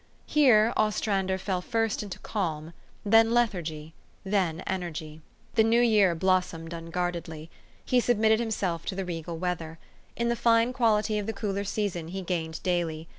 Here 0.25 0.73
Ostrander 0.75 1.37
fell 1.37 1.61
first 1.61 2.01
into 2.01 2.17
calm, 2.17 2.73
then 3.05 3.35
lethargy, 3.35 3.93
then 4.23 4.61
energy. 4.61 5.21
The 5.53 5.63
new 5.63 5.79
year 5.79 6.15
blossomed 6.15 6.73
unguardedly. 6.73 7.51
He 7.85 7.99
sub 7.99 8.17
mitted 8.17 8.39
himself 8.39 8.83
to 8.87 8.95
the 8.95 9.05
regal 9.05 9.37
weather. 9.37 9.77
In 10.15 10.27
the 10.27 10.35
fine 10.35 10.73
quality 10.73 11.19
of 11.19 11.27
the 11.27 11.33
cooler 11.33 11.63
season 11.63 12.07
he 12.07 12.23
gained 12.23 12.63
daily. 12.63 13.07